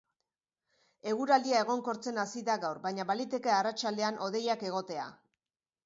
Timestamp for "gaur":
2.65-2.83